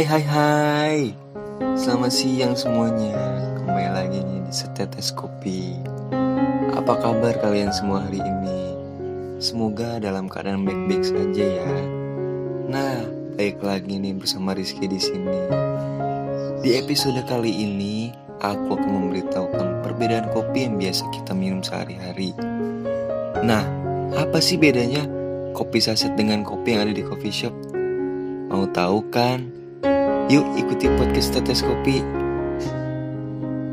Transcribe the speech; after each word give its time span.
Hai 0.00 0.08
hai 0.08 0.24
hai 0.32 1.00
Selamat 1.76 2.08
siang 2.08 2.56
semuanya 2.56 3.20
Kembali 3.60 3.90
lagi 3.92 4.24
nih 4.24 4.40
di 4.48 4.48
Setetes 4.48 5.12
Kopi 5.12 5.76
Apa 6.72 7.04
kabar 7.04 7.36
kalian 7.36 7.68
semua 7.68 8.08
hari 8.08 8.16
ini? 8.16 8.80
Semoga 9.44 10.00
dalam 10.00 10.24
keadaan 10.24 10.64
baik-baik 10.64 11.04
saja 11.04 11.44
ya 11.44 11.76
Nah, 12.72 13.04
baik 13.36 13.60
lagi 13.60 14.00
nih 14.00 14.16
bersama 14.16 14.56
Rizky 14.56 14.88
di 14.88 14.96
sini. 14.96 15.36
Di 16.64 16.80
episode 16.80 17.20
kali 17.28 17.52
ini, 17.60 18.08
aku 18.40 18.80
akan 18.80 19.04
memberitahukan 19.04 19.84
perbedaan 19.84 20.32
kopi 20.32 20.64
yang 20.64 20.80
biasa 20.80 21.12
kita 21.12 21.36
minum 21.36 21.60
sehari-hari 21.60 22.32
Nah, 23.44 23.68
apa 24.16 24.40
sih 24.40 24.56
bedanya 24.56 25.04
kopi 25.52 25.76
saset 25.76 26.16
dengan 26.16 26.40
kopi 26.40 26.72
yang 26.72 26.88
ada 26.88 26.96
di 26.96 27.04
coffee 27.04 27.36
shop? 27.36 27.52
Mau 28.48 28.64
tahu 28.72 29.04
kan? 29.12 29.59
Yuk 30.30 30.46
ikuti 30.54 30.86
podcast 30.94 31.34
Tetes 31.34 31.58
Kopi. 31.58 31.98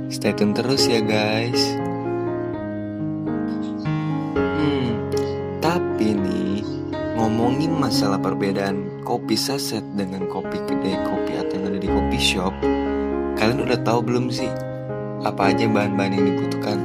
Stay 0.10 0.34
tune 0.34 0.58
terus 0.58 0.90
ya 0.90 1.06
guys. 1.06 1.78
Hmm, 4.34 4.98
tapi 5.62 6.18
nih 6.18 6.66
ngomongin 7.14 7.78
masalah 7.78 8.18
perbedaan 8.18 9.06
kopi 9.06 9.38
saset 9.38 9.86
dengan 9.94 10.26
kopi 10.26 10.58
kedai 10.66 10.98
kopi 11.06 11.38
atau 11.38 11.62
yang 11.62 11.66
ada 11.70 11.78
di 11.78 11.90
coffee 11.94 12.26
shop, 12.26 12.54
kalian 13.38 13.62
udah 13.62 13.78
tahu 13.86 14.02
belum 14.02 14.34
sih 14.34 14.50
apa 15.30 15.54
aja 15.54 15.70
bahan-bahan 15.70 16.18
yang 16.18 16.26
dibutuhkan 16.26 16.82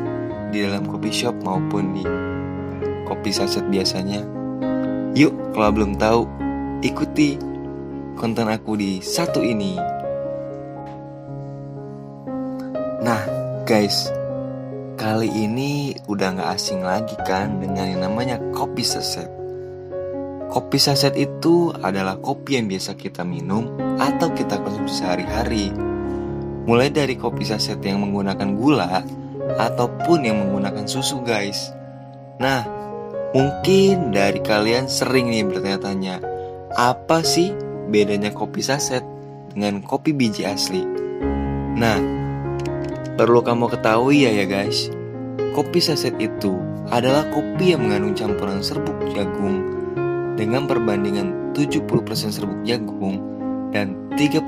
di 0.52 0.68
dalam 0.68 0.84
coffee 0.84 1.16
shop 1.16 1.40
maupun 1.48 1.96
di 1.96 2.04
kopi 3.08 3.32
saset 3.32 3.64
biasanya? 3.72 4.20
Yuk, 5.16 5.32
kalau 5.56 5.72
belum 5.72 5.96
tahu, 5.96 6.28
ikuti 6.84 7.40
konten 8.16 8.48
aku 8.48 8.76
di 8.76 9.00
satu 9.00 9.40
ini. 9.40 9.76
Nah, 13.02 13.22
guys, 13.66 14.10
kali 14.94 15.26
ini 15.26 15.98
udah 16.06 16.38
gak 16.38 16.50
asing 16.54 16.86
lagi 16.86 17.18
kan 17.26 17.58
dengan 17.58 17.90
yang 17.90 18.00
namanya 18.06 18.38
kopi 18.54 18.86
saset. 18.86 19.26
Kopi 20.52 20.76
saset 20.76 21.16
itu 21.16 21.72
adalah 21.80 22.20
kopi 22.20 22.60
yang 22.60 22.68
biasa 22.68 22.94
kita 22.94 23.24
minum 23.24 23.72
atau 23.96 24.30
kita 24.36 24.60
konsumsi 24.60 25.00
sehari-hari. 25.00 25.72
Mulai 26.68 26.92
dari 26.92 27.18
kopi 27.18 27.42
saset 27.42 27.80
yang 27.82 28.04
menggunakan 28.04 28.54
gula 28.54 29.02
ataupun 29.58 30.22
yang 30.22 30.38
menggunakan 30.44 30.86
susu, 30.86 31.24
guys. 31.24 31.72
Nah, 32.38 32.62
mungkin 33.32 34.12
dari 34.12 34.38
kalian 34.44 34.86
sering 34.86 35.32
nih 35.32 35.48
bertanya-tanya, 35.48 36.20
apa 36.76 37.24
sih 37.24 37.52
bedanya 37.92 38.32
kopi 38.32 38.64
saset 38.64 39.04
dengan 39.52 39.84
kopi 39.84 40.16
biji 40.16 40.48
asli? 40.48 40.80
Nah, 41.76 42.00
perlu 43.20 43.44
kamu 43.44 43.68
ketahui 43.68 44.24
ya 44.24 44.32
ya 44.32 44.48
guys, 44.48 44.88
kopi 45.52 45.84
saset 45.84 46.16
itu 46.16 46.56
adalah 46.88 47.28
kopi 47.28 47.76
yang 47.76 47.84
mengandung 47.84 48.16
campuran 48.16 48.64
serbuk 48.64 48.96
jagung 49.12 49.60
dengan 50.40 50.64
perbandingan 50.64 51.52
70% 51.52 51.84
serbuk 52.32 52.64
jagung 52.64 53.20
dan 53.76 53.96
30% 54.16 54.40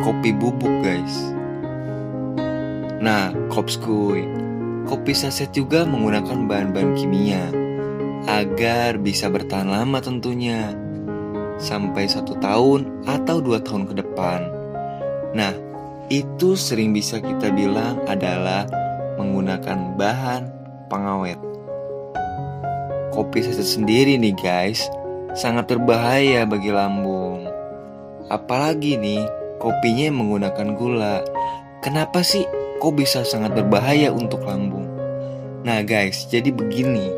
kopi 0.00 0.32
bubuk 0.32 0.72
guys. 0.80 1.14
Nah, 3.04 3.36
kopskuy, 3.52 4.24
kopi 4.88 5.12
saset 5.12 5.52
juga 5.52 5.84
menggunakan 5.84 6.48
bahan-bahan 6.48 6.92
kimia 6.96 7.44
agar 8.24 8.96
bisa 8.96 9.28
bertahan 9.28 9.68
lama 9.68 10.00
tentunya 10.00 10.72
sampai 11.64 12.04
satu 12.04 12.36
tahun 12.44 13.08
atau 13.08 13.40
dua 13.40 13.64
tahun 13.64 13.88
ke 13.88 14.04
depan. 14.04 14.40
Nah, 15.32 15.56
itu 16.12 16.52
sering 16.52 16.92
bisa 16.92 17.16
kita 17.16 17.48
bilang 17.48 18.04
adalah 18.04 18.68
menggunakan 19.16 19.96
bahan 19.96 20.42
pengawet. 20.92 21.40
Kopi 23.16 23.40
saset 23.40 23.64
sendiri 23.64 24.20
nih 24.20 24.36
guys, 24.36 24.84
sangat 25.32 25.72
berbahaya 25.72 26.44
bagi 26.44 26.68
lambung. 26.68 27.48
Apalagi 28.28 29.00
nih, 29.00 29.24
kopinya 29.56 30.12
menggunakan 30.12 30.68
gula. 30.76 31.24
Kenapa 31.80 32.20
sih 32.20 32.44
kok 32.84 32.92
bisa 32.92 33.24
sangat 33.24 33.56
berbahaya 33.56 34.12
untuk 34.12 34.44
lambung? 34.44 34.84
Nah 35.64 35.80
guys, 35.80 36.28
jadi 36.28 36.52
begini. 36.52 37.08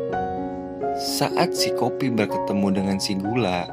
Saat 0.97 1.53
si 1.53 1.75
kopi 1.75 2.09
berketemu 2.09 2.67
dengan 2.73 2.97
si 2.97 3.13
gula, 3.19 3.67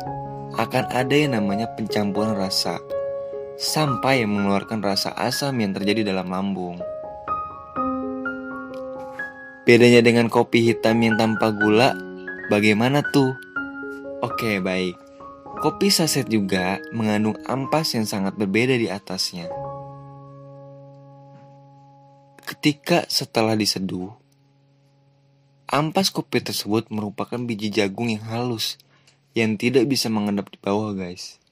akan 0.55 0.87
ada 0.95 1.15
yang 1.15 1.35
namanya 1.35 1.67
pencampuran 1.75 2.39
rasa. 2.39 2.79
Sampai 3.59 4.27
mengeluarkan 4.27 4.83
rasa 4.83 5.15
asam 5.15 5.59
yang 5.59 5.75
terjadi 5.75 6.11
dalam 6.11 6.31
lambung. 6.31 6.79
Bedanya 9.65 10.05
dengan 10.05 10.29
kopi 10.29 10.61
hitam 10.63 11.01
yang 11.01 11.17
tanpa 11.17 11.55
gula, 11.55 11.95
bagaimana 12.51 13.01
tuh? 13.15 13.33
Oke, 14.23 14.61
baik. 14.61 14.99
Kopi 15.63 15.89
saset 15.89 16.27
juga 16.29 16.83
mengandung 16.93 17.39
ampas 17.49 17.95
yang 17.97 18.05
sangat 18.05 18.37
berbeda 18.37 18.77
di 18.77 18.91
atasnya. 18.91 19.49
Ketika 22.45 23.09
setelah 23.09 23.57
diseduh, 23.57 24.13
ampas 25.65 26.13
kopi 26.13 26.45
tersebut 26.45 26.93
merupakan 26.93 27.41
biji 27.41 27.73
jagung 27.73 28.13
yang 28.13 28.21
halus 28.29 28.77
yang 29.35 29.59
tidak 29.59 29.91
bisa 29.91 30.07
mengendap 30.07 30.49
di 30.49 30.59
bawah, 30.63 30.95
guys. 30.95 31.43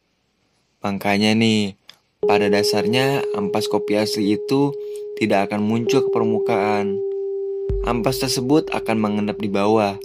Makanya 0.82 1.34
nih, 1.34 1.74
pada 2.22 2.46
dasarnya 2.46 3.26
ampas 3.34 3.66
kopi 3.66 3.98
asli 3.98 4.38
itu 4.38 4.70
tidak 5.18 5.50
akan 5.50 5.66
muncul 5.66 6.06
ke 6.06 6.10
permukaan. 6.14 6.98
Ampas 7.82 8.22
tersebut 8.22 8.70
akan 8.70 8.96
mengendap 9.02 9.42
di 9.42 9.50
bawah 9.50 9.98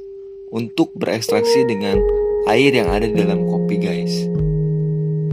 untuk 0.49 0.93
berekstraksi 0.97 1.69
dengan 1.69 2.01
air 2.49 2.73
yang 2.73 2.89
ada 2.89 3.05
di 3.05 3.13
dalam 3.13 3.45
kopi 3.45 3.77
guys. 3.77 4.25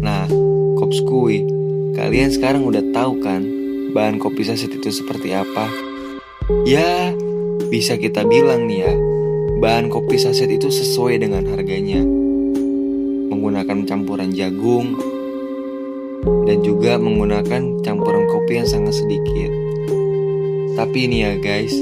Nah, 0.04 0.28
kopskui, 0.76 1.40
kalian 1.96 2.28
sekarang 2.28 2.68
udah 2.68 2.84
tahu 2.92 3.24
kan 3.24 3.40
bahan 3.96 4.20
kopi 4.20 4.44
saset 4.44 4.68
itu 4.68 4.92
seperti 4.92 5.32
apa? 5.32 5.70
Ya, 6.68 7.16
bisa 7.72 7.96
kita 7.96 8.28
bilang 8.28 8.68
nih 8.68 8.84
ya, 8.84 8.94
bahan 9.64 9.88
kopi 9.88 10.20
saset 10.20 10.52
itu 10.52 10.68
sesuai 10.68 11.22
dengan 11.22 11.48
harganya. 11.48 12.23
Menggunakan 13.44 13.84
campuran 13.84 14.32
jagung 14.32 14.96
dan 16.48 16.64
juga 16.64 16.96
menggunakan 16.96 17.84
campuran 17.84 18.24
kopi 18.24 18.56
yang 18.56 18.64
sangat 18.64 19.04
sedikit. 19.04 19.52
Tapi 20.72 21.04
ini 21.04 21.28
ya 21.28 21.36
guys, 21.36 21.76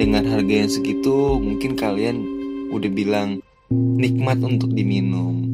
dengan 0.00 0.24
harga 0.24 0.64
yang 0.64 0.72
segitu 0.72 1.36
mungkin 1.36 1.76
kalian 1.76 2.16
udah 2.72 2.88
bilang 2.88 3.44
nikmat 3.68 4.40
untuk 4.40 4.72
diminum. 4.72 5.44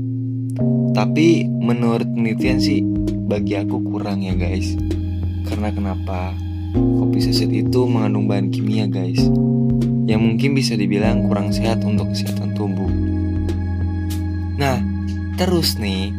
Tapi 0.94 1.50
menurut 1.50 2.06
penelitian 2.06 2.62
sih 2.62 2.78
bagi 3.26 3.58
aku 3.58 3.82
kurang 3.82 4.22
ya 4.22 4.38
guys. 4.38 4.78
Karena 5.42 5.74
kenapa? 5.74 6.38
Kopi 7.02 7.18
saset 7.18 7.50
itu 7.50 7.82
mengandung 7.82 8.30
bahan 8.30 8.54
kimia 8.54 8.86
guys. 8.86 9.26
Yang 10.06 10.22
mungkin 10.22 10.54
bisa 10.54 10.78
dibilang 10.78 11.26
kurang 11.26 11.50
sehat 11.50 11.82
untuk 11.82 12.14
kesehatan 12.14 12.54
tubuh. 12.54 12.86
Nah, 14.54 14.97
terus 15.38 15.78
nih, 15.78 16.10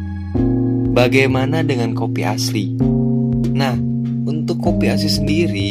bagaimana 0.96 1.60
dengan 1.60 1.92
kopi 1.92 2.24
asli? 2.24 2.72
Nah, 3.52 3.76
untuk 4.24 4.64
kopi 4.64 4.88
asli 4.88 5.12
sendiri 5.12 5.70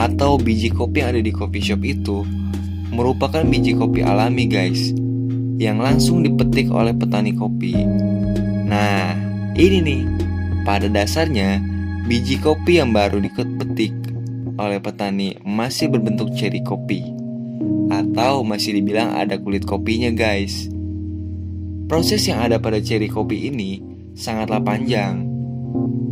atau 0.00 0.40
biji 0.40 0.72
kopi 0.72 1.04
yang 1.04 1.12
ada 1.12 1.20
di 1.20 1.28
coffee 1.28 1.60
shop 1.60 1.84
itu 1.84 2.24
merupakan 2.88 3.44
biji 3.44 3.76
kopi 3.76 4.00
alami 4.00 4.48
guys 4.48 4.96
yang 5.60 5.76
langsung 5.76 6.24
dipetik 6.24 6.72
oleh 6.72 6.96
petani 6.96 7.36
kopi. 7.36 7.76
Nah, 8.64 9.12
ini 9.52 9.78
nih, 9.84 10.02
pada 10.64 10.88
dasarnya 10.88 11.60
biji 12.08 12.40
kopi 12.40 12.80
yang 12.80 12.96
baru 12.96 13.20
dipetik 13.20 13.92
oleh 14.56 14.80
petani 14.80 15.36
masih 15.44 15.92
berbentuk 15.92 16.32
cherry 16.32 16.64
kopi 16.64 17.04
atau 17.92 18.40
masih 18.40 18.80
dibilang 18.80 19.12
ada 19.12 19.36
kulit 19.36 19.68
kopinya 19.68 20.08
guys. 20.08 20.77
Proses 21.88 22.20
yang 22.28 22.44
ada 22.44 22.60
pada 22.60 22.84
cherry 22.84 23.08
kopi 23.08 23.48
ini 23.48 23.80
sangatlah 24.12 24.60
panjang. 24.60 25.24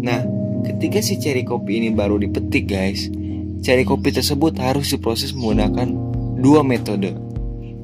Nah, 0.01 0.25
ketika 0.65 1.05
si 1.05 1.21
cherry 1.21 1.45
kopi 1.45 1.85
ini 1.85 1.93
baru 1.93 2.17
dipetik 2.17 2.65
guys, 2.65 3.13
cherry 3.61 3.85
kopi 3.85 4.09
tersebut 4.09 4.57
harus 4.57 4.89
diproses 4.89 5.37
menggunakan 5.37 5.93
dua 6.41 6.65
metode, 6.65 7.13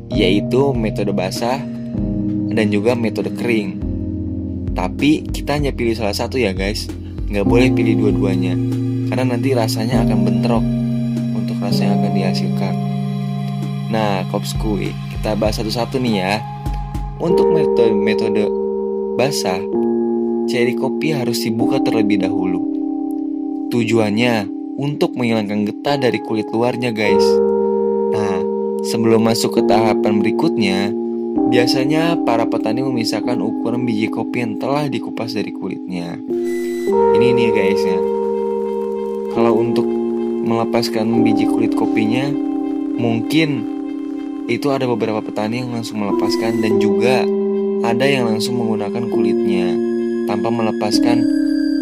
yaitu 0.08 0.72
metode 0.72 1.12
basah 1.12 1.60
dan 2.48 2.72
juga 2.72 2.96
metode 2.96 3.28
kering. 3.36 3.76
Tapi 4.72 5.28
kita 5.28 5.60
hanya 5.60 5.76
pilih 5.76 5.92
salah 5.92 6.16
satu 6.16 6.40
ya 6.40 6.56
guys, 6.56 6.88
nggak 7.28 7.44
boleh 7.44 7.76
pilih 7.76 8.08
dua-duanya, 8.08 8.56
karena 9.12 9.36
nanti 9.36 9.52
rasanya 9.52 10.00
akan 10.08 10.18
bentrok 10.24 10.64
untuk 11.36 11.60
rasa 11.60 11.92
yang 11.92 12.00
akan 12.00 12.12
dihasilkan. 12.16 12.74
Nah, 13.92 14.24
kopskui, 14.32 14.96
kita 15.12 15.36
bahas 15.36 15.60
satu-satu 15.60 16.00
nih 16.00 16.14
ya. 16.24 16.40
Untuk 17.22 17.54
metode 17.54 17.94
metode 17.94 18.44
basah, 19.14 19.62
ceri 20.50 20.74
kopi 20.74 21.14
harus 21.14 21.38
dibuka 21.46 21.78
terlebih 21.78 22.18
dahulu. 22.18 22.66
Tujuannya 23.70 24.50
untuk 24.74 25.14
menghilangkan 25.14 25.70
getah 25.70 26.02
dari 26.02 26.18
kulit 26.18 26.50
luarnya, 26.50 26.90
guys. 26.90 27.22
Nah, 28.10 28.42
sebelum 28.82 29.22
masuk 29.22 29.54
ke 29.54 29.62
tahapan 29.70 30.18
berikutnya, 30.18 30.90
biasanya 31.46 32.18
para 32.26 32.42
petani 32.50 32.82
memisahkan 32.82 33.38
ukuran 33.38 33.86
biji 33.86 34.10
kopi 34.10 34.42
yang 34.42 34.58
telah 34.58 34.90
dikupas 34.90 35.30
dari 35.30 35.54
kulitnya. 35.54 36.18
Ini 36.90 37.28
nih 37.38 37.50
guys 37.54 37.82
ya. 37.86 38.00
Kalau 39.38 39.62
untuk 39.62 39.86
melepaskan 40.42 41.22
biji 41.22 41.46
kulit 41.46 41.72
kopinya, 41.78 42.26
mungkin 42.98 43.81
itu 44.50 44.66
ada 44.74 44.88
beberapa 44.90 45.22
petani 45.22 45.62
yang 45.62 45.70
langsung 45.70 46.02
melepaskan 46.02 46.58
dan 46.58 46.82
juga 46.82 47.22
ada 47.82 48.06
yang 48.06 48.30
langsung 48.30 48.58
menggunakan 48.58 49.10
kulitnya 49.10 49.74
tanpa 50.26 50.50
melepaskan 50.50 51.22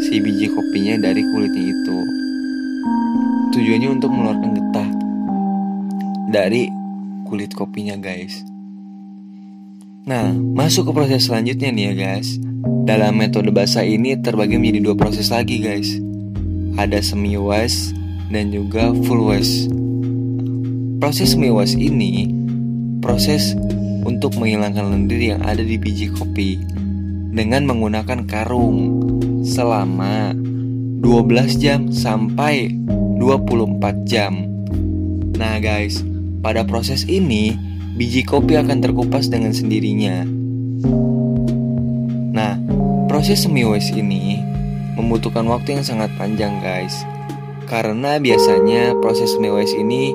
si 0.05 0.17
biji 0.21 0.49
kopinya 0.49 0.97
dari 1.09 1.21
kulitnya 1.21 1.65
itu. 1.73 1.99
Tujuannya 3.53 3.89
untuk 4.01 4.11
mengeluarkan 4.13 4.51
getah 4.57 4.91
dari 6.33 6.73
kulit 7.29 7.53
kopinya 7.53 8.01
guys. 8.01 8.45
Nah, 10.09 10.33
masuk 10.33 10.91
ke 10.91 10.93
proses 10.97 11.29
selanjutnya 11.29 11.69
nih 11.71 11.85
ya 11.93 11.95
guys. 11.95 12.41
Dalam 12.89 13.21
metode 13.21 13.53
basah 13.53 13.85
ini 13.85 14.17
terbagi 14.17 14.57
menjadi 14.57 14.81
dua 14.91 14.97
proses 14.97 15.29
lagi 15.29 15.61
guys. 15.61 16.01
Ada 16.81 17.05
semi 17.05 17.37
wash 17.37 17.93
dan 18.33 18.49
juga 18.49 18.97
full 19.05 19.29
wash. 19.29 19.69
Proses 20.97 21.37
semi 21.37 21.53
wash 21.53 21.77
ini 21.77 22.40
proses 23.01 23.57
untuk 24.05 24.37
menghilangkan 24.37 24.87
lendir 24.93 25.37
yang 25.37 25.41
ada 25.45 25.61
di 25.61 25.77
biji 25.77 26.13
kopi 26.13 26.61
dengan 27.33 27.67
menggunakan 27.69 28.29
karung 28.29 29.01
selama 29.45 30.37
12 31.01 31.57
jam 31.57 31.89
sampai 31.89 32.73
24 33.21 34.05
jam. 34.05 34.45
Nah, 35.41 35.57
guys, 35.61 36.05
pada 36.45 36.65
proses 36.65 37.09
ini 37.09 37.57
biji 37.97 38.25
kopi 38.25 38.61
akan 38.61 38.85
terkupas 38.85 39.33
dengan 39.33 39.57
sendirinya. 39.57 40.25
Nah, 42.37 42.61
proses 43.09 43.45
semi 43.45 43.65
wash 43.65 43.93
ini 43.97 44.41
membutuhkan 45.01 45.49
waktu 45.49 45.81
yang 45.81 45.85
sangat 45.85 46.13
panjang, 46.21 46.61
guys. 46.61 47.05
Karena 47.65 48.21
biasanya 48.21 48.99
proses 49.01 49.33
semi 49.33 49.49
wash 49.49 49.73
ini 49.73 50.13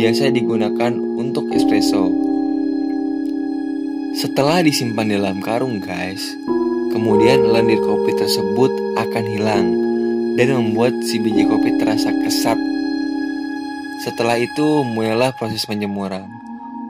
biasa 0.00 0.32
digunakan 0.32 0.96
untuk 0.96 1.52
espresso. 1.52 2.08
Setelah 4.16 4.64
disimpan 4.64 5.12
di 5.12 5.20
dalam 5.20 5.44
karung, 5.44 5.76
guys, 5.76 6.24
kemudian 6.88 7.44
lendir 7.44 7.84
kopi 7.84 8.16
tersebut 8.16 8.96
akan 8.96 9.24
hilang 9.28 9.66
dan 10.40 10.56
membuat 10.56 10.96
si 11.04 11.20
biji 11.20 11.44
kopi 11.44 11.76
terasa 11.76 12.16
kesat. 12.16 12.56
Setelah 14.00 14.40
itu, 14.40 14.88
mulailah 14.88 15.36
proses 15.36 15.68
penjemuran. 15.68 16.24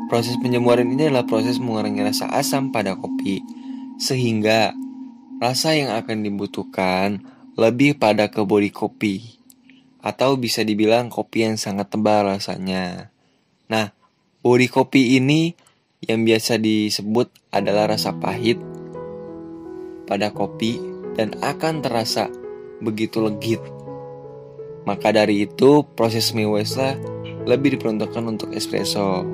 Proses 0.06 0.38
penjemuran 0.38 0.86
ini 0.94 1.10
adalah 1.10 1.26
proses 1.26 1.58
mengurangi 1.58 2.06
rasa 2.06 2.30
asam 2.30 2.70
pada 2.70 2.94
kopi, 2.94 3.42
sehingga 3.98 4.70
rasa 5.42 5.74
yang 5.74 5.90
akan 5.98 6.22
dibutuhkan 6.22 7.26
lebih 7.58 7.98
pada 7.98 8.30
ke 8.30 8.38
body 8.46 8.70
kopi, 8.70 9.39
atau 10.00 10.36
bisa 10.40 10.64
dibilang 10.64 11.12
kopi 11.12 11.44
yang 11.44 11.56
sangat 11.60 11.92
tebal 11.92 12.24
rasanya. 12.24 13.12
Nah, 13.68 13.92
body 14.40 14.68
kopi 14.72 15.20
ini 15.20 15.52
yang 16.04 16.24
biasa 16.24 16.56
disebut 16.56 17.28
adalah 17.52 17.92
rasa 17.92 18.16
pahit 18.16 18.56
pada 20.08 20.32
kopi 20.32 20.80
dan 21.14 21.36
akan 21.44 21.84
terasa 21.84 22.32
begitu 22.80 23.20
legit. 23.20 23.60
Maka 24.88 25.12
dari 25.12 25.44
itu 25.44 25.84
proses 25.92 26.32
Miwesa 26.32 26.96
lebih 27.44 27.76
diperuntukkan 27.76 28.24
untuk 28.24 28.56
espresso. 28.56 29.28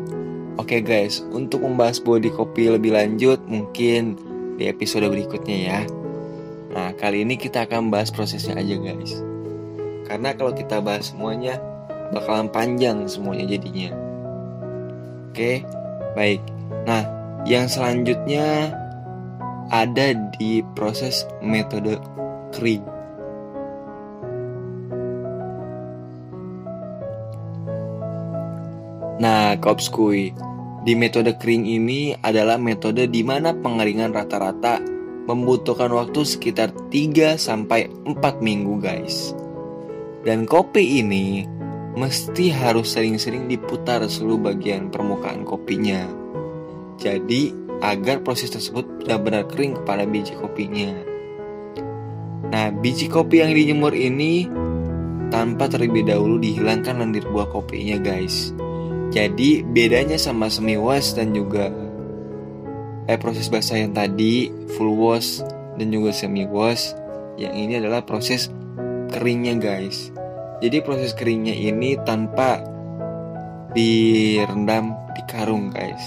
Oke 0.59 0.83
guys, 0.83 1.23
untuk 1.31 1.63
membahas 1.63 2.03
body 2.03 2.35
kopi 2.35 2.73
lebih 2.73 2.97
lanjut 2.97 3.39
mungkin 3.47 4.19
di 4.59 4.67
episode 4.67 5.07
berikutnya 5.07 5.57
ya. 5.57 5.81
Nah 6.75 6.91
kali 6.99 7.23
ini 7.23 7.39
kita 7.39 7.71
akan 7.71 7.95
bahas 7.95 8.11
prosesnya 8.11 8.59
aja 8.59 8.75
guys. 8.75 9.36
Karena 10.07 10.31
kalau 10.39 10.55
kita 10.55 10.79
bahas 10.79 11.11
semuanya 11.11 11.59
bakalan 12.15 12.47
panjang 12.51 13.11
semuanya 13.11 13.59
jadinya. 13.59 13.91
Oke, 15.35 15.67
baik. 16.15 16.41
Nah, 16.87 17.03
yang 17.45 17.67
selanjutnya 17.67 18.73
ada 19.69 20.15
di 20.39 20.63
proses 20.79 21.27
metode 21.43 21.99
kering. 22.55 22.87
Nah, 29.17 29.57
Kopskui, 29.59 30.37
di 30.85 30.93
metode 30.93 31.35
kering 31.41 31.65
ini 31.65 32.15
adalah 32.21 32.61
metode 32.61 33.09
di 33.09 33.25
mana 33.25 33.57
pengeringan 33.57 34.13
rata-rata 34.13 34.79
membutuhkan 35.27 35.91
waktu 35.91 36.23
sekitar 36.23 36.71
3 36.93 37.35
sampai 37.41 37.91
4 38.07 38.45
minggu, 38.45 38.79
guys. 38.79 39.35
Dan 40.27 40.43
kopi 40.43 41.07
ini 41.07 41.47
mesti 41.95 42.51
harus 42.51 42.99
sering-sering 42.99 43.47
diputar 43.47 44.03
seluruh 44.11 44.51
bagian 44.51 44.91
permukaan 44.91 45.47
kopinya 45.47 46.27
jadi 46.97 47.53
agar 47.85 48.25
proses 48.25 48.49
tersebut 48.49 49.05
benar-benar 49.05 49.45
kering 49.53 49.77
kepada 49.77 50.09
biji 50.09 50.33
kopinya. 50.41 50.97
Nah, 52.49 52.73
biji 52.73 53.13
kopi 53.13 53.45
yang 53.45 53.53
dijemur 53.53 53.93
ini 53.93 54.49
tanpa 55.29 55.69
terlebih 55.69 56.09
dahulu 56.09 56.41
dihilangkan 56.41 56.97
lendir 56.97 57.29
buah 57.29 57.53
kopinya, 57.53 58.01
guys. 58.01 58.57
Jadi 59.13 59.61
bedanya 59.63 60.17
sama 60.17 60.49
semi 60.49 60.81
wash 60.81 61.15
dan 61.15 61.37
juga 61.37 61.71
eh 63.07 63.19
proses 63.21 63.47
basah 63.47 63.79
yang 63.79 63.95
tadi 63.95 64.51
full 64.75 64.97
wash 64.97 65.45
dan 65.77 65.93
juga 65.93 66.11
semi 66.17 66.49
wash, 66.49 66.97
yang 67.37 67.53
ini 67.53 67.77
adalah 67.77 68.03
proses 68.03 68.49
keringnya, 69.17 69.57
guys. 69.57 70.13
Jadi 70.61 70.85
proses 70.85 71.17
keringnya 71.17 71.57
ini 71.57 71.97
tanpa 72.05 72.61
direndam 73.73 74.93
di 75.17 75.23
karung, 75.25 75.73
guys 75.73 76.05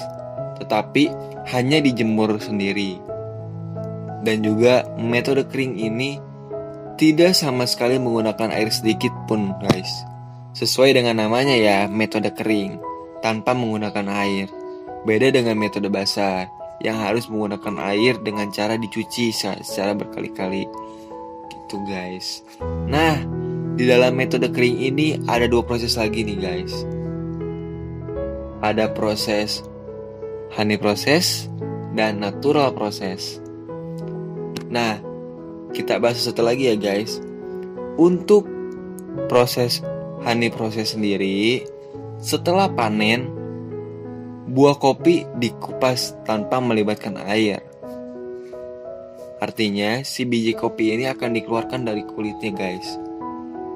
tetapi 0.60 1.10
hanya 1.50 1.80
dijemur 1.82 2.38
sendiri. 2.38 3.00
Dan 4.22 4.44
juga 4.44 4.84
metode 5.00 5.48
kering 5.48 5.80
ini 5.80 6.20
tidak 7.00 7.32
sama 7.32 7.64
sekali 7.64 7.96
menggunakan 7.96 8.52
air 8.52 8.68
sedikit 8.70 9.10
pun, 9.26 9.56
guys. 9.64 9.90
Sesuai 10.52 11.00
dengan 11.00 11.24
namanya 11.24 11.56
ya, 11.56 11.88
metode 11.88 12.36
kering 12.36 12.78
tanpa 13.24 13.56
menggunakan 13.56 14.06
air. 14.12 14.52
Beda 15.08 15.32
dengan 15.32 15.56
metode 15.56 15.88
basah 15.88 16.52
yang 16.84 17.00
harus 17.00 17.32
menggunakan 17.32 17.80
air 17.96 18.20
dengan 18.20 18.52
cara 18.52 18.76
dicuci 18.76 19.32
secara 19.32 19.96
berkali-kali. 19.96 20.68
Gitu, 21.70 21.86
guys. 21.86 22.42
Nah, 22.90 23.22
di 23.78 23.86
dalam 23.86 24.18
metode 24.18 24.50
kering 24.50 24.90
ini 24.90 25.22
ada 25.30 25.46
dua 25.46 25.62
proses 25.62 25.94
lagi 26.02 26.26
nih, 26.26 26.42
guys. 26.42 26.74
Ada 28.66 28.90
proses 28.98 29.62
honey 30.58 30.82
proses 30.82 31.46
dan 31.94 32.26
natural 32.26 32.74
proses. 32.74 33.38
Nah, 34.66 34.98
kita 35.70 36.02
bahas 36.02 36.26
satu 36.26 36.42
lagi 36.42 36.74
ya 36.74 36.76
guys. 36.78 37.22
Untuk 38.02 38.50
proses 39.30 39.86
honey 40.26 40.50
proses 40.50 40.98
sendiri, 40.98 41.70
setelah 42.18 42.66
panen, 42.74 43.30
buah 44.50 44.74
kopi 44.82 45.30
dikupas 45.38 46.18
tanpa 46.26 46.58
melibatkan 46.58 47.22
air. 47.30 47.62
Artinya, 49.40 50.04
si 50.04 50.28
biji 50.28 50.56
kopi 50.56 50.96
ini 50.96 51.08
akan 51.08 51.36
dikeluarkan 51.36 51.88
dari 51.88 52.04
kulitnya 52.04 52.52
guys. 52.52 53.00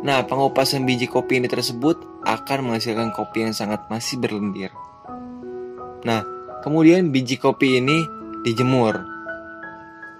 Nah, 0.03 0.27
pengupasan 0.27 0.83
biji 0.83 1.07
kopi 1.07 1.39
ini 1.39 1.47
tersebut 1.47 2.23
akan 2.27 2.67
menghasilkan 2.67 3.15
kopi 3.15 3.47
yang 3.47 3.55
sangat 3.55 3.87
masih 3.87 4.19
berlendir. 4.19 4.75
Nah, 6.03 6.27
Kemudian 6.63 7.11
biji 7.11 7.35
kopi 7.35 7.83
ini 7.83 8.07
dijemur 8.47 8.95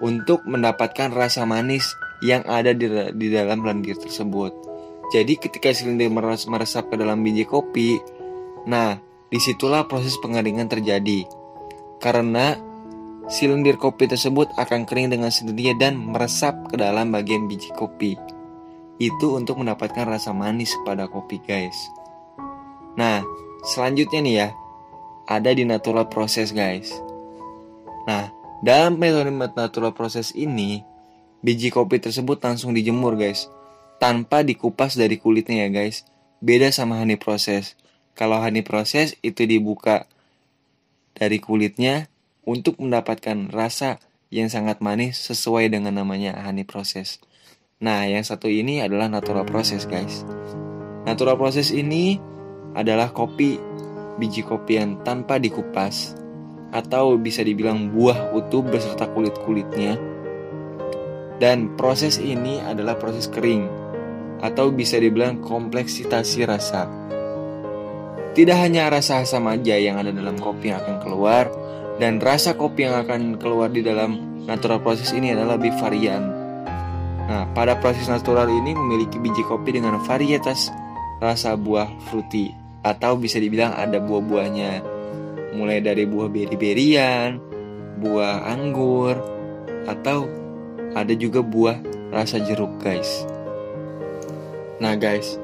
untuk 0.04 0.44
mendapatkan 0.44 1.08
rasa 1.08 1.48
manis 1.48 1.96
yang 2.20 2.44
ada 2.44 2.76
di, 2.76 2.84
di 3.16 3.32
dalam 3.32 3.64
lendir 3.64 3.96
tersebut. 3.96 4.52
Jadi 5.08 5.40
ketika 5.40 5.72
silindir 5.72 6.12
meresap 6.12 6.92
ke 6.92 7.00
dalam 7.00 7.24
biji 7.24 7.48
kopi, 7.48 7.96
nah 8.68 9.00
di 9.32 9.40
situlah 9.40 9.88
proses 9.88 10.20
pengeringan 10.20 10.68
terjadi. 10.68 11.24
Karena 11.96 12.60
silindir 13.28 13.80
kopi 13.80 14.04
tersebut 14.04 14.52
akan 14.60 14.84
kering 14.84 15.16
dengan 15.16 15.32
sendirinya 15.32 15.88
dan 15.88 15.94
meresap 15.96 16.68
ke 16.68 16.76
dalam 16.76 17.12
bagian 17.12 17.48
biji 17.48 17.72
kopi. 17.72 18.16
Itu 19.00 19.34
untuk 19.34 19.58
mendapatkan 19.58 20.06
rasa 20.06 20.30
manis 20.30 20.70
pada 20.86 21.10
kopi 21.10 21.40
guys. 21.42 21.76
Nah, 22.94 23.26
selanjutnya 23.66 24.20
nih 24.22 24.34
ya, 24.38 24.48
ada 25.26 25.50
di 25.50 25.66
natural 25.66 26.06
proses 26.06 26.54
guys. 26.54 26.94
Nah, 28.06 28.30
dalam 28.62 29.00
metode 29.00 29.32
natural 29.32 29.96
proses 29.96 30.30
ini 30.36 30.84
biji 31.44 31.68
kopi 31.74 32.00
tersebut 32.00 32.38
langsung 32.40 32.72
dijemur 32.76 33.18
guys, 33.18 33.50
tanpa 33.98 34.44
dikupas 34.46 34.94
dari 34.94 35.18
kulitnya 35.18 35.66
ya 35.66 35.68
guys. 35.72 36.06
Beda 36.44 36.68
sama 36.70 37.00
honey 37.00 37.16
proses. 37.16 37.74
Kalau 38.14 38.38
honey 38.38 38.62
proses 38.62 39.16
itu 39.24 39.48
dibuka 39.48 40.06
dari 41.16 41.40
kulitnya 41.40 42.06
untuk 42.44 42.80
mendapatkan 42.80 43.50
rasa 43.52 44.00
yang 44.32 44.48
sangat 44.48 44.80
manis 44.80 45.20
sesuai 45.20 45.68
dengan 45.72 45.96
namanya 45.96 46.36
honey 46.44 46.64
proses. 46.64 47.20
Nah, 47.84 48.08
yang 48.08 48.24
satu 48.24 48.48
ini 48.48 48.80
adalah 48.80 49.10
natural 49.10 49.44
proses 49.44 49.84
guys. 49.84 50.24
Natural 51.04 51.36
proses 51.36 51.68
ini 51.74 52.16
adalah 52.72 53.12
kopi 53.12 53.60
biji 54.16 54.46
kopi 54.46 54.78
yang 54.78 55.02
tanpa 55.02 55.42
dikupas 55.42 56.14
atau 56.74 57.14
bisa 57.18 57.42
dibilang 57.46 57.90
buah 57.94 58.34
utuh 58.34 58.62
beserta 58.66 59.06
kulit-kulitnya. 59.10 59.98
Dan 61.38 61.74
proses 61.74 62.22
ini 62.22 62.62
adalah 62.62 62.94
proses 62.94 63.26
kering 63.26 63.66
atau 64.42 64.70
bisa 64.70 64.98
dibilang 64.98 65.42
kompleksitasi 65.42 66.46
rasa. 66.46 66.86
Tidak 68.34 68.58
hanya 68.58 68.90
rasa 68.90 69.22
asam 69.22 69.46
aja 69.46 69.78
yang 69.78 69.98
ada 69.98 70.10
dalam 70.10 70.34
kopi 70.34 70.74
yang 70.74 70.82
akan 70.82 70.98
keluar 70.98 71.46
dan 71.98 72.18
rasa 72.18 72.58
kopi 72.58 72.86
yang 72.86 73.06
akan 73.06 73.38
keluar 73.38 73.70
di 73.70 73.84
dalam 73.84 74.42
natural 74.44 74.82
proses 74.82 75.14
ini 75.14 75.32
adalah 75.32 75.56
lebih 75.56 75.74
varian. 75.78 76.22
Nah, 77.24 77.48
pada 77.56 77.78
proses 77.80 78.10
natural 78.10 78.50
ini 78.52 78.76
memiliki 78.76 79.16
biji 79.16 79.40
kopi 79.48 79.80
dengan 79.80 79.96
varietas 80.04 80.68
rasa 81.22 81.56
buah 81.56 81.88
fruity 82.10 82.52
atau 82.84 83.16
bisa 83.16 83.40
dibilang 83.40 83.72
ada 83.72 83.96
buah-buahnya 83.96 84.84
mulai 85.56 85.80
dari 85.80 86.04
buah 86.04 86.28
beri-berian, 86.28 87.38
buah 88.02 88.44
anggur 88.44 89.16
atau 89.88 90.28
ada 90.92 91.14
juga 91.16 91.40
buah 91.40 91.80
rasa 92.12 92.42
jeruk 92.42 92.76
guys. 92.82 93.24
Nah 94.82 94.98
guys, 94.98 95.38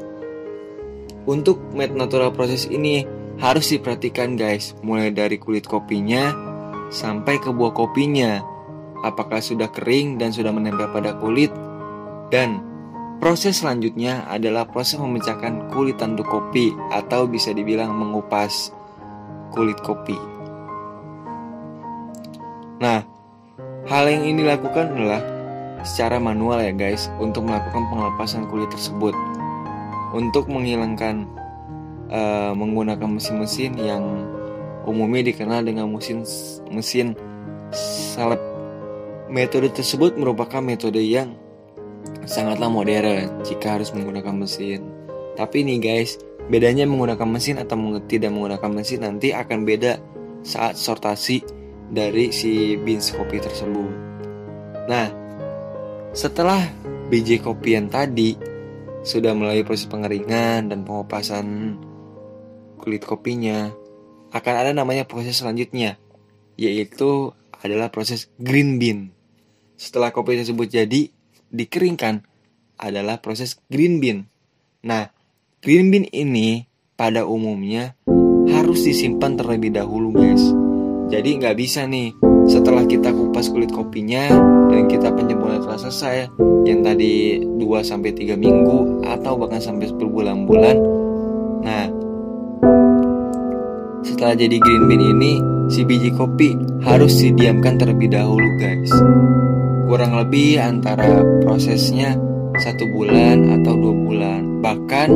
untuk 1.24 1.62
made 1.72 1.94
natural 1.94 2.34
proses 2.34 2.66
ini 2.66 3.06
harus 3.40 3.72
diperhatikan 3.72 4.36
guys, 4.36 4.76
mulai 4.84 5.10
dari 5.10 5.40
kulit 5.40 5.64
kopinya 5.66 6.30
sampai 6.92 7.40
ke 7.40 7.50
buah 7.50 7.72
kopinya. 7.74 8.44
Apakah 9.00 9.40
sudah 9.40 9.72
kering 9.72 10.20
dan 10.20 10.28
sudah 10.28 10.52
menempel 10.52 10.92
pada 10.92 11.16
kulit 11.16 11.48
dan 12.28 12.70
Proses 13.20 13.60
selanjutnya 13.60 14.24
adalah 14.32 14.64
proses 14.64 14.96
memecahkan 14.96 15.68
kulit 15.76 16.00
tanduk 16.00 16.24
kopi 16.24 16.72
atau 16.88 17.28
bisa 17.28 17.52
dibilang 17.52 17.92
mengupas 17.92 18.72
kulit 19.52 19.76
kopi. 19.84 20.16
Nah, 22.80 23.04
hal 23.92 24.04
yang 24.08 24.24
ini 24.24 24.40
dilakukan 24.40 24.96
adalah 24.96 25.20
secara 25.84 26.16
manual 26.16 26.64
ya 26.64 26.72
guys 26.72 27.12
untuk 27.20 27.44
melakukan 27.44 27.92
pengelepasan 27.92 28.48
kulit 28.48 28.72
tersebut. 28.72 29.12
Untuk 30.16 30.48
menghilangkan 30.48 31.28
uh, 32.10 32.52
menggunakan 32.52 33.06
mesin-mesin 33.06 33.78
yang 33.78 34.02
umumnya 34.84 35.30
dikenal 35.32 35.64
dengan 35.64 35.88
mesin 35.88 36.26
mesin 36.68 37.14
salep. 38.14 38.42
Metode 39.30 39.70
tersebut 39.70 40.18
merupakan 40.18 40.58
metode 40.58 40.98
yang 40.98 41.38
sangatlah 42.26 42.66
modern 42.66 43.46
jika 43.46 43.78
harus 43.78 43.94
menggunakan 43.94 44.34
mesin. 44.34 44.82
Tapi 45.38 45.62
nih 45.62 45.78
guys, 45.78 46.18
bedanya 46.50 46.82
menggunakan 46.84 47.28
mesin 47.30 47.62
atau 47.62 47.78
tidak 48.10 48.34
menggunakan 48.34 48.70
mesin 48.74 49.06
nanti 49.06 49.30
akan 49.30 49.62
beda 49.62 50.02
saat 50.42 50.74
sortasi 50.74 51.46
dari 51.90 52.34
si 52.34 52.74
beans 52.82 53.14
kopi 53.14 53.38
tersebut. 53.38 53.90
Nah, 54.90 55.06
setelah 56.10 56.58
biji 57.06 57.38
kopi 57.38 57.78
yang 57.78 57.86
tadi 57.86 58.34
sudah 59.06 59.30
melalui 59.32 59.62
proses 59.62 59.86
pengeringan 59.86 60.74
dan 60.74 60.82
pengupasan 60.82 61.78
kulit 62.80 63.04
kopinya, 63.04 63.70
akan 64.32 64.54
ada 64.56 64.72
namanya 64.72 65.04
proses 65.04 65.38
selanjutnya, 65.38 66.00
yaitu 66.56 67.36
adalah 67.60 67.92
proses 67.92 68.32
green 68.40 68.80
bean. 68.80 69.12
Setelah 69.76 70.10
kopi 70.10 70.40
tersebut 70.40 70.68
jadi, 70.68 71.12
dikeringkan 71.52 72.24
adalah 72.80 73.20
proses 73.20 73.60
green 73.68 74.00
bean. 74.00 74.26
Nah, 74.80 75.12
green 75.60 75.92
bean 75.92 76.08
ini 76.08 76.64
pada 76.96 77.28
umumnya 77.28 77.96
harus 78.48 78.84
disimpan 78.84 79.36
terlebih 79.36 79.72
dahulu 79.72 80.16
guys. 80.16 80.44
Jadi 81.10 81.42
nggak 81.42 81.56
bisa 81.58 81.84
nih 81.90 82.14
setelah 82.46 82.86
kita 82.86 83.10
kupas 83.10 83.50
kulit 83.50 83.74
kopinya 83.74 84.30
dan 84.70 84.86
kita 84.86 85.10
penjempuran 85.10 85.58
telah 85.58 85.78
selesai 85.80 86.30
yang 86.64 86.86
tadi 86.86 87.42
2 87.42 87.58
sampai 87.82 88.14
3 88.14 88.38
minggu 88.38 89.02
atau 89.02 89.34
bahkan 89.34 89.58
sampai 89.58 89.90
berbulan-bulan. 89.90 90.76
Nah, 91.66 91.89
setelah 94.20 94.36
jadi 94.36 94.60
green 94.60 94.84
bean 94.84 95.00
ini 95.16 95.32
si 95.72 95.80
biji 95.80 96.12
kopi 96.12 96.52
harus 96.84 97.24
didiamkan 97.24 97.80
terlebih 97.80 98.12
dahulu 98.12 98.44
guys. 98.60 98.92
Kurang 99.88 100.12
lebih 100.12 100.60
antara 100.60 101.24
prosesnya 101.40 102.20
satu 102.60 102.84
bulan 102.92 103.48
atau 103.48 103.80
dua 103.80 103.96
bulan 103.96 104.60
bahkan 104.60 105.08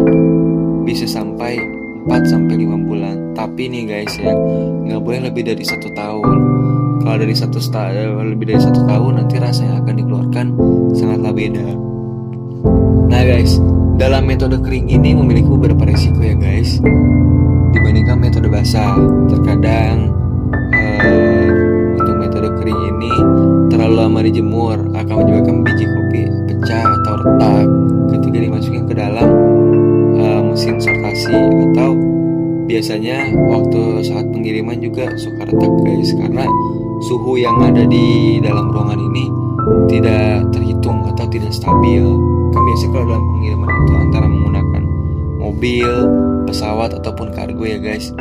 bisa 0.89 1.05
sampai 1.05 1.61
4 2.09 2.33
sampai 2.33 2.57
lima 2.57 2.81
bulan. 2.81 3.37
Tapi 3.37 3.69
nih 3.69 3.85
guys 3.85 4.09
ya 4.17 4.33
nggak 4.89 5.01
boleh 5.05 5.21
lebih 5.29 5.53
dari 5.53 5.65
satu 5.69 5.93
tahun. 5.93 6.37
Kalau 7.05 7.17
dari 7.21 7.37
satu 7.37 7.61
tahun 7.61 8.25
lebih 8.33 8.57
dari 8.57 8.61
satu 8.65 8.89
tahun 8.89 9.13
nanti 9.21 9.37
rasa 9.37 9.69
yang 9.69 9.85
akan 9.85 9.95
dikeluarkan 10.01 10.47
sangatlah 10.97 11.33
beda. 11.37 11.69
Nah 13.13 13.21
guys 13.21 13.61
dalam 14.01 14.25
metode 14.25 14.57
kering 14.65 14.89
ini 14.89 15.13
memiliki 15.13 15.53
beberapa 15.53 15.93
resiko 15.93 16.25
ya 16.25 16.33
guys 16.41 16.81
dibandingkan 17.75 18.17
metode 18.23 18.49
basah. 18.49 18.95
Terkadang 19.27 20.15
uh, 20.73 21.51
untuk 21.99 22.17
metode 22.23 22.49
kering 22.63 22.81
ini 22.95 23.13
terlalu 23.69 23.95
lama 23.99 24.19
dijemur. 24.23 24.79
Akan 24.95 25.15
menyebabkan 25.27 25.67
biji 25.67 25.85
kopi 25.85 26.23
pecah 26.49 26.85
atau 26.87 27.15
retak. 27.21 27.67
Ketika 28.15 28.37
dimasukin 28.39 28.83
ke 28.87 28.95
dalam 28.95 29.29
uh, 30.17 30.41
mesin 30.47 30.79
sortasi 30.79 31.35
atau 31.71 31.99
biasanya 32.65 33.29
waktu 33.51 34.07
saat 34.07 34.25
pengiriman 34.31 34.79
juga 34.79 35.11
suka 35.19 35.51
retak 35.51 35.73
guys. 35.83 36.11
Karena 36.15 36.47
suhu 37.05 37.37
yang 37.37 37.59
ada 37.61 37.85
di 37.85 38.39
dalam 38.41 38.71
ruangan 38.71 39.03
ini 39.13 39.25
tidak 39.91 40.47
terhitung 40.55 41.05
atau 41.11 41.27
tidak 41.29 41.51
stabil. 41.51 42.07
Kan 42.55 42.63
biasanya 42.63 42.91
kalau 42.95 43.07
dalam 43.11 43.27
pengiriman 43.35 43.69
itu 43.69 43.93
antara 43.99 44.27
menggunakan 44.31 44.83
mobil, 45.43 45.91
pesawat 46.45 46.97
ataupun 46.97 47.33
kargo 47.33 47.65
ya 47.65 47.81
guys. 47.81 48.13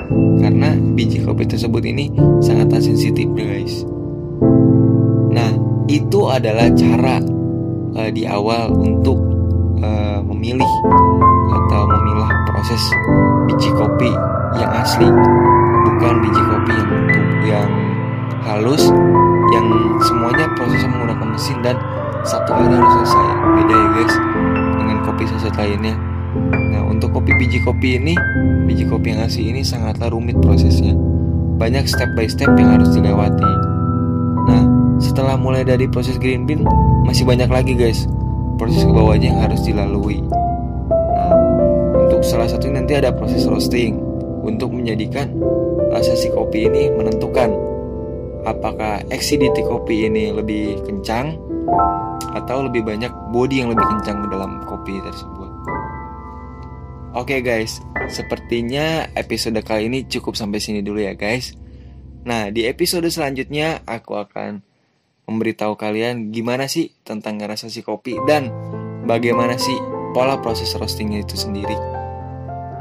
Karena 0.42 0.76
biji 0.76 1.24
kopi 1.24 1.48
tersebut 1.48 1.84
ini 1.86 2.12
sangat 2.44 2.84
sensitif 2.84 3.28
guys. 3.36 3.86
Itu 5.94 6.32
adalah 6.32 6.72
cara 6.74 7.22
uh, 7.94 8.10
di 8.10 8.24
awal 8.24 8.72
untuk 8.72 9.20
uh, 9.84 10.24
memilih 10.26 10.72
atau 11.54 11.82
memilah 11.86 12.32
proses 12.50 12.82
biji 13.46 13.70
kopi 13.76 14.10
yang 14.58 14.72
asli 14.74 15.06
bukan 15.86 16.14
biji 16.24 16.42
kopi 16.50 16.74
yang 16.74 16.90
yang 17.46 17.70
halus 18.42 18.90
yang 19.52 19.66
semuanya 20.02 20.48
prosesnya 20.56 20.90
menggunakan 20.90 21.28
mesin 21.36 21.58
dan 21.62 21.78
satu 22.26 22.56
hari 22.56 22.74
harus 22.74 22.94
selesai. 23.04 23.28
Beda 23.60 23.76
ya 23.76 23.88
guys 23.94 24.16
dengan 24.80 24.98
kopi 25.04 25.24
saset 25.28 25.54
lainnya. 25.60 25.94
nah 25.94 26.13
kopi 27.24 27.40
biji 27.40 27.60
kopi 27.64 27.90
ini 27.96 28.20
biji 28.68 28.84
kopi 28.84 29.16
yang 29.16 29.24
asli 29.24 29.48
ini 29.48 29.64
sangatlah 29.64 30.12
rumit 30.12 30.36
prosesnya. 30.44 30.92
Banyak 31.56 31.88
step 31.88 32.12
by 32.20 32.28
step 32.28 32.52
yang 32.60 32.76
harus 32.76 32.92
dilewati. 32.92 33.52
Nah 34.44 34.68
setelah 35.00 35.40
mulai 35.40 35.64
dari 35.64 35.88
proses 35.88 36.20
green 36.20 36.44
bean 36.44 36.68
masih 37.08 37.24
banyak 37.24 37.48
lagi 37.48 37.80
guys. 37.80 38.12
Proses 38.60 38.84
ke 38.84 38.92
bawahnya 38.92 39.32
yang 39.32 39.40
harus 39.40 39.64
dilalui. 39.64 40.20
Nah, 40.92 41.32
untuk 41.96 42.28
salah 42.28 42.52
satu 42.52 42.68
nanti 42.68 43.00
ada 43.00 43.16
proses 43.16 43.48
roasting. 43.48 44.04
Untuk 44.44 44.76
menjadikan 44.76 45.32
rasa 45.96 46.20
si 46.20 46.28
kopi 46.28 46.68
ini 46.68 46.92
menentukan 46.92 47.56
apakah 48.44 49.00
acidity 49.16 49.64
kopi 49.64 50.12
ini 50.12 50.36
lebih 50.36 50.76
kencang 50.84 51.40
atau 52.36 52.68
lebih 52.68 52.84
banyak 52.84 53.16
body 53.32 53.64
yang 53.64 53.72
lebih 53.72 53.88
kencang 53.88 54.28
ke 54.28 54.28
dalam 54.28 54.60
kopi 54.68 55.00
tersebut. 55.08 55.43
Oke 57.14 57.38
okay 57.38 57.42
guys, 57.46 57.78
sepertinya 58.10 59.06
episode 59.14 59.62
kali 59.62 59.86
ini 59.86 60.10
cukup 60.10 60.34
sampai 60.34 60.58
sini 60.58 60.82
dulu 60.82 60.98
ya 60.98 61.14
guys. 61.14 61.54
Nah, 62.26 62.50
di 62.50 62.66
episode 62.66 63.06
selanjutnya 63.06 63.86
aku 63.86 64.18
akan 64.18 64.66
memberitahu 65.30 65.78
kalian 65.78 66.34
gimana 66.34 66.66
sih 66.66 66.90
tentang 67.06 67.38
rasa 67.46 67.70
si 67.70 67.86
kopi 67.86 68.18
dan 68.26 68.50
bagaimana 69.06 69.62
sih 69.62 69.78
pola 70.18 70.42
proses 70.42 70.74
roastingnya 70.74 71.22
itu 71.22 71.38
sendiri. 71.38 71.78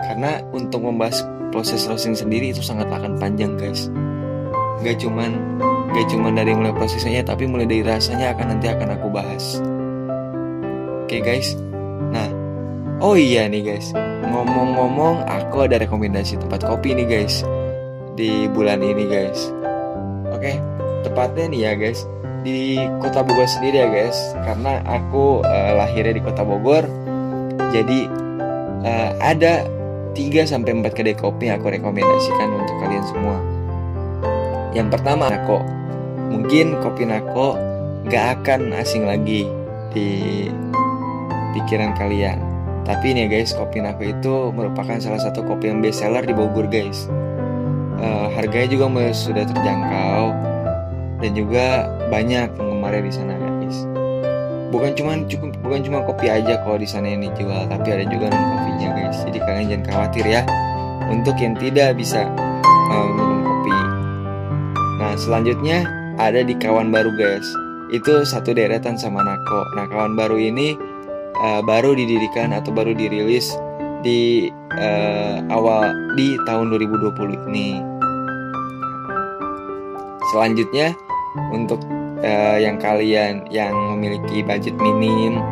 Karena 0.01 0.41
untuk 0.57 0.81
membahas 0.81 1.29
proses 1.53 1.85
roasting 1.85 2.17
sendiri 2.17 2.57
itu 2.57 2.65
sangat 2.65 2.89
akan 2.89 3.21
panjang 3.21 3.61
guys. 3.61 3.93
Gak 4.81 5.05
cuman 5.05 5.61
Gak 5.93 6.09
cuma 6.09 6.33
dari 6.33 6.57
mulai 6.57 6.73
prosesnya 6.73 7.21
tapi 7.21 7.45
mulai 7.45 7.69
dari 7.69 7.85
rasanya 7.85 8.33
akan 8.33 8.57
nanti 8.57 8.67
akan 8.73 8.89
aku 8.97 9.13
bahas. 9.13 9.61
Oke 11.05 11.21
guys. 11.21 11.53
Oh 13.03 13.19
iya 13.19 13.51
nih 13.51 13.67
guys. 13.67 13.91
Ngomong-ngomong, 14.31 15.27
aku 15.27 15.67
ada 15.67 15.83
rekomendasi 15.83 16.39
tempat 16.39 16.63
kopi 16.63 16.95
nih 16.95 17.11
guys 17.11 17.43
di 18.15 18.47
bulan 18.47 18.79
ini 18.79 19.11
guys. 19.11 19.51
Oke, 20.31 20.63
tepatnya 21.03 21.51
nih 21.51 21.61
ya 21.67 21.73
guys 21.75 22.07
di 22.47 22.79
kota 23.03 23.27
Bogor 23.27 23.51
sendiri 23.51 23.83
ya 23.83 23.89
guys. 23.91 24.15
Karena 24.47 24.87
aku 24.87 25.43
uh, 25.43 25.73
lahirnya 25.83 26.15
di 26.15 26.23
kota 26.23 26.47
Bogor, 26.47 26.87
jadi 27.75 28.07
uh, 28.87 29.11
ada 29.19 29.67
3 30.15 30.47
sampai 30.47 30.71
4 30.71 30.95
kedai 30.95 31.19
kopi 31.19 31.51
yang 31.51 31.59
aku 31.59 31.75
rekomendasikan 31.75 32.55
untuk 32.55 32.87
kalian 32.87 33.03
semua. 33.03 33.37
Yang 34.79 34.95
pertama, 34.95 35.27
Nako. 35.27 35.59
Mungkin 36.31 36.79
kopi 36.79 37.11
Nako 37.11 37.59
gak 38.07 38.47
akan 38.47 38.79
asing 38.79 39.11
lagi 39.11 39.51
di 39.91 40.47
pikiran 41.59 41.99
kalian. 41.99 42.52
Tapi 42.83 43.15
ini 43.15 43.27
ya 43.27 43.39
guys, 43.39 43.55
kopi 43.55 43.79
Nako 43.79 44.03
itu 44.03 44.35
merupakan 44.51 44.99
salah 44.99 45.23
satu 45.23 45.47
kopi 45.47 45.71
yang 45.71 45.79
best 45.79 46.03
seller 46.03 46.27
di 46.27 46.35
Bogor 46.35 46.67
guys. 46.67 47.07
Uh, 48.03 48.27
harganya 48.35 48.75
juga 48.75 48.91
sudah 49.15 49.47
terjangkau 49.47 50.35
dan 51.23 51.31
juga 51.39 51.87
banyak 52.11 52.51
penggemarnya 52.59 53.03
di 53.07 53.13
sana 53.15 53.39
guys. 53.39 53.87
Bukan 54.75 54.99
cuma 54.99 55.15
cukup 55.31 55.55
bukan 55.63 55.81
cuma 55.87 55.99
kopi 56.03 56.27
aja 56.27 56.59
kalau 56.67 56.81
di 56.81 56.89
sana 56.89 57.15
yang 57.15 57.23
dijual, 57.23 57.71
tapi 57.71 57.89
ada 57.95 58.05
juga 58.11 58.35
non 58.35 58.45
kopinya 58.59 58.89
guys. 58.99 59.19
Jadi 59.31 59.39
kalian 59.39 59.67
jangan 59.71 59.87
khawatir 59.87 60.25
ya. 60.27 60.43
Untuk 61.07 61.39
yang 61.39 61.55
tidak 61.55 61.95
bisa 61.95 62.27
uh, 62.91 63.09
minum 63.15 63.47
kopi. 63.47 63.75
Nah 64.99 65.15
selanjutnya 65.15 65.87
ada 66.19 66.43
di 66.43 66.59
Kawan 66.59 66.91
Baru 66.91 67.15
guys. 67.15 67.47
Itu 67.95 68.27
satu 68.27 68.51
deretan 68.51 68.99
sama 68.99 69.23
Nako. 69.23 69.61
Nah 69.79 69.87
Kawan 69.87 70.19
Baru 70.19 70.41
ini 70.41 70.75
uh, 71.43 71.61
baru 71.61 71.99
didirikan 71.99 72.55
atau 72.55 72.71
baru 72.71 72.95
dirilis 72.95 73.59
di 74.03 74.51
uh, 74.79 75.43
awal 75.51 75.91
di 76.15 76.39
tahun 76.47 76.71
2020 76.71 77.47
ini. 77.51 77.83
Selanjutnya 80.33 80.95
untuk 81.53 81.83
uh, 82.23 82.57
yang 82.59 82.79
kalian 82.79 83.47
yang 83.51 83.75
memiliki 83.95 84.41
budget 84.47 84.75
minim 84.79 85.43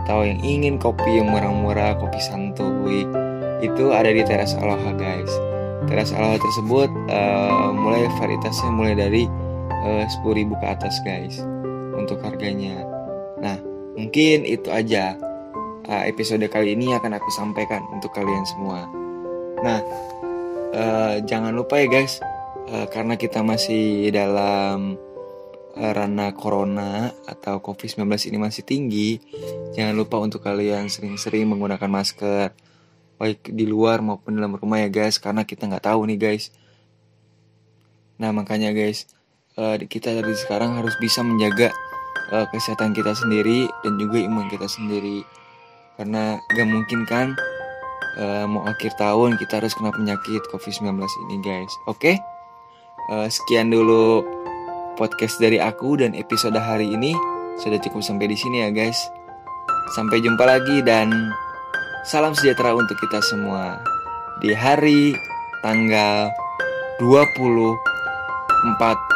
atau 0.00 0.24
yang 0.24 0.40
ingin 0.40 0.74
kopi 0.78 1.20
yang 1.20 1.28
murah-murah, 1.30 1.96
kopi 1.98 2.18
santuy, 2.22 3.04
itu 3.60 3.84
ada 3.92 4.10
di 4.10 4.22
Teras 4.24 4.56
Aloha 4.56 4.94
guys. 4.96 5.30
Teras 5.84 6.16
Aloha 6.16 6.40
tersebut 6.40 6.88
uh, 7.12 7.68
mulai 7.74 8.08
varietasnya 8.16 8.70
mulai 8.72 8.96
dari 8.96 9.24
sepuluh 10.08 10.40
ribu 10.40 10.56
ke 10.64 10.66
atas 10.72 10.96
guys 11.04 11.44
untuk 11.92 12.16
harganya. 12.24 12.88
Nah 13.36 13.73
mungkin 13.94 14.42
itu 14.42 14.68
aja 14.70 15.14
uh, 15.88 16.02
episode 16.06 16.44
kali 16.50 16.74
ini 16.74 16.92
akan 16.94 17.16
aku 17.18 17.30
sampaikan 17.30 17.84
untuk 17.92 18.10
kalian 18.12 18.44
semua. 18.44 18.88
Nah, 19.62 19.80
uh, 20.74 21.14
jangan 21.24 21.54
lupa 21.54 21.80
ya 21.80 21.88
guys, 21.88 22.20
uh, 22.68 22.86
karena 22.90 23.14
kita 23.16 23.40
masih 23.40 24.10
dalam 24.10 24.98
ranah 25.74 26.30
corona 26.38 27.10
atau 27.26 27.58
COVID-19 27.58 28.06
ini 28.30 28.38
masih 28.38 28.62
tinggi, 28.62 29.18
jangan 29.74 29.98
lupa 29.98 30.22
untuk 30.22 30.38
kalian 30.38 30.86
sering-sering 30.86 31.50
menggunakan 31.50 31.90
masker, 31.90 32.54
baik 33.18 33.50
di 33.50 33.66
luar 33.66 33.98
maupun 33.98 34.38
dalam 34.38 34.54
rumah 34.54 34.78
ya 34.78 34.86
guys, 34.86 35.18
karena 35.18 35.42
kita 35.42 35.66
nggak 35.66 35.90
tahu 35.90 36.06
nih 36.06 36.18
guys. 36.30 36.54
Nah 38.22 38.30
makanya 38.30 38.70
guys, 38.70 39.10
kita 39.90 40.14
dari 40.14 40.38
sekarang 40.38 40.78
harus 40.78 40.94
bisa 41.02 41.26
menjaga 41.26 41.74
uh, 42.32 42.46
kesehatan 42.48 42.96
kita 42.96 43.12
sendiri 43.12 43.68
dan 43.84 44.00
juga 44.00 44.22
imun 44.22 44.48
kita 44.48 44.70
sendiri 44.70 45.26
karena 45.98 46.38
gak 46.54 46.68
mungkin 46.68 47.06
kan 47.06 47.34
uh, 48.18 48.46
mau 48.46 48.66
akhir 48.66 48.94
tahun 48.98 49.38
kita 49.38 49.62
harus 49.62 49.74
kena 49.74 49.94
penyakit 49.94 50.42
COVID-19 50.50 50.98
ini 51.28 51.36
guys. 51.42 51.72
Oke, 51.86 51.98
okay? 51.98 52.16
uh, 53.10 53.28
sekian 53.30 53.70
dulu 53.70 54.22
podcast 54.94 55.42
dari 55.42 55.58
aku 55.58 55.98
dan 55.98 56.14
episode 56.14 56.54
hari 56.54 56.94
ini 56.94 57.14
sudah 57.58 57.78
cukup 57.82 58.02
sampai 58.02 58.30
di 58.30 58.36
sini 58.38 58.66
ya 58.66 58.70
guys. 58.70 58.98
Sampai 59.94 60.24
jumpa 60.24 60.48
lagi 60.48 60.82
dan 60.82 61.12
salam 62.08 62.34
sejahtera 62.34 62.74
untuk 62.74 62.98
kita 62.98 63.20
semua 63.20 63.78
di 64.42 64.50
hari 64.50 65.14
tanggal 65.62 66.32
24 66.98 69.13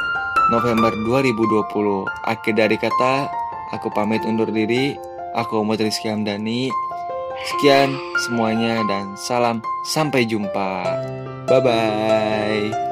November 0.48 0.92
2020. 1.04 2.08
Akhir 2.24 2.54
dari 2.56 2.76
kata, 2.80 3.28
aku 3.76 3.92
pamit 3.92 4.24
undur 4.24 4.48
diri. 4.48 4.96
Aku 5.36 5.60
Muhammad 5.60 5.84
Rizky 5.84 6.08
Hamdani. 6.08 6.72
Sekian 7.54 7.94
semuanya 8.26 8.82
dan 8.88 9.14
salam 9.14 9.62
sampai 9.86 10.26
jumpa. 10.26 10.82
Bye 11.46 11.60
bye. 11.62 12.87